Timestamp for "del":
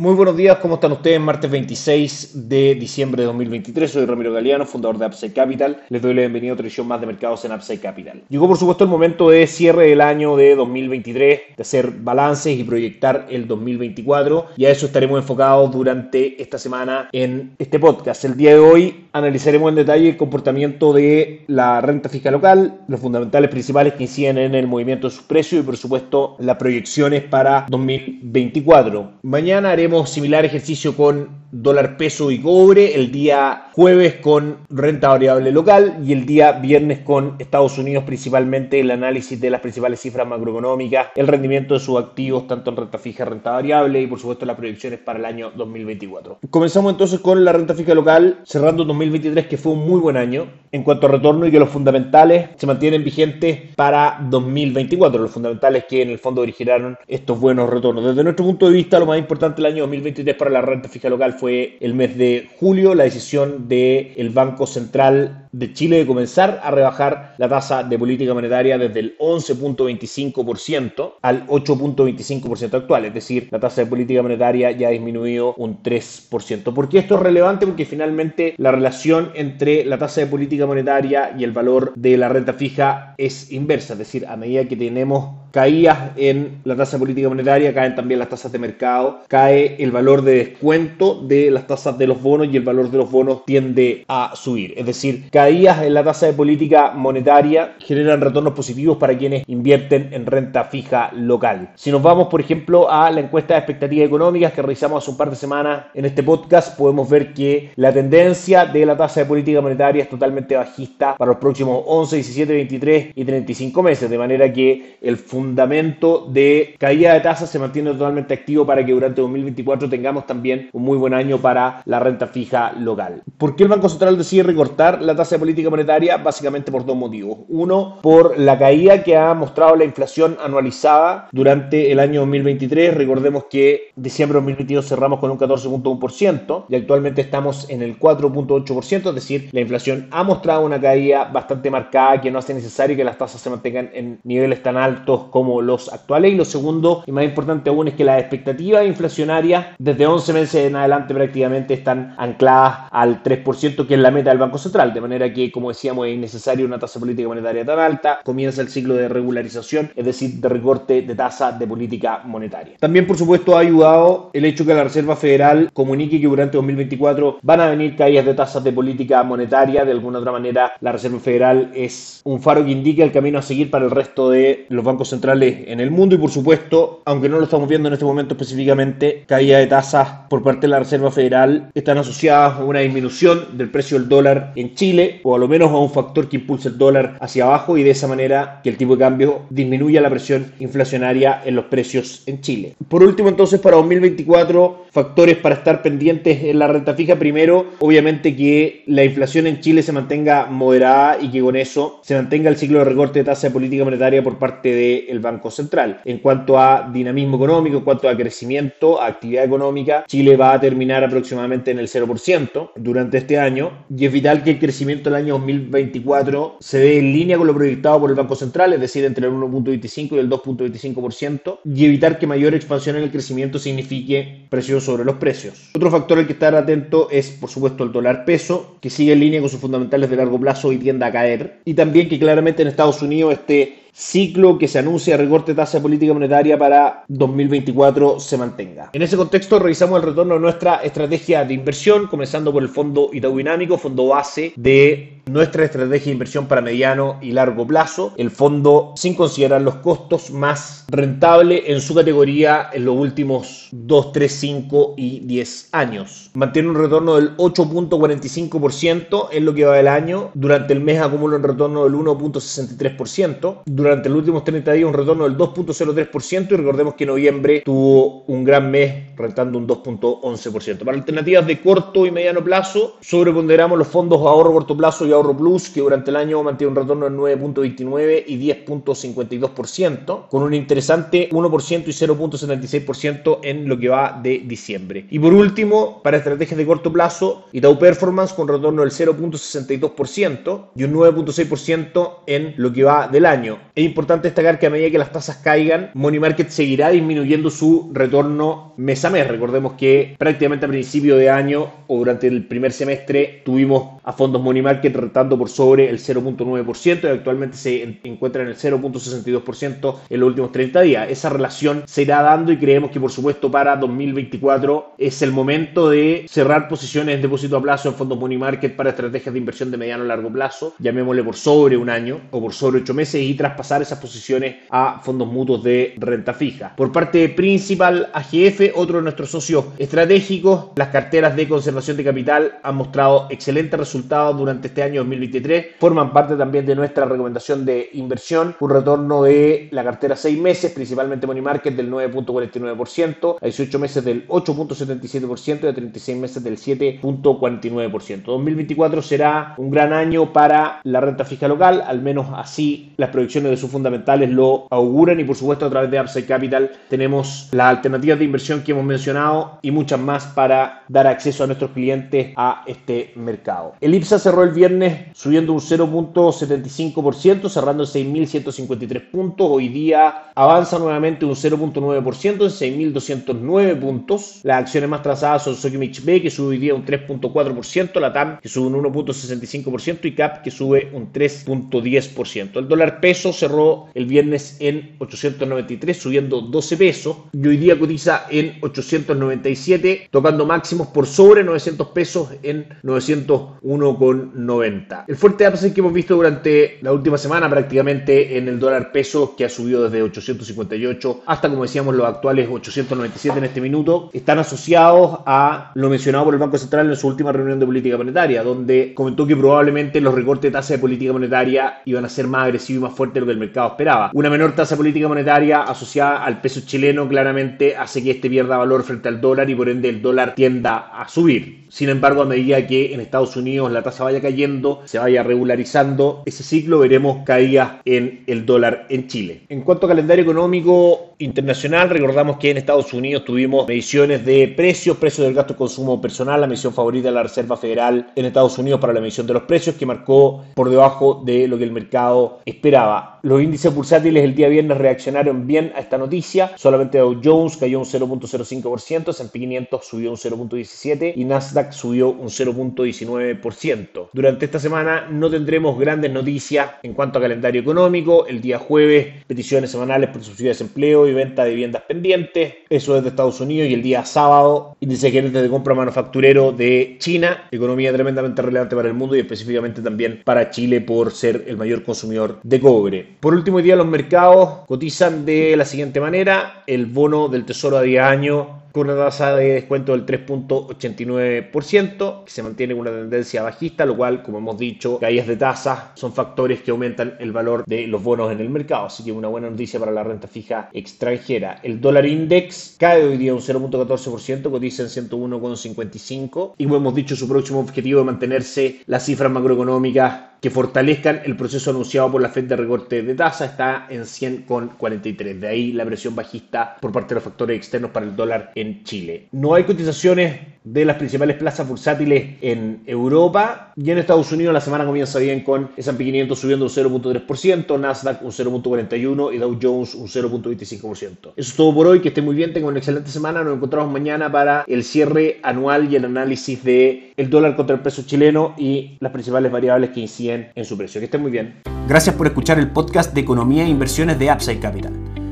9.88-10.00, 59.62-59.72, 63.68-64.12, 154.30-154.38, 183.56-183.70, 183.96-184.08, 204.74-205.20, 215.10-215.22, 257.16-257.36, 259.76-259.88, 261.84-261.94, 265.24-265.38, 288.82-288.90, 293.08-293.24, 341.76-341.90, 344.04-344.26, 346.42-346.56, 435.26-435.34, 477.28-477.44, 479.92-480.06